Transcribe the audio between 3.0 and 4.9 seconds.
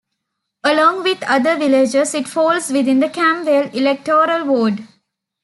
the Cam Vale Electoral Ward.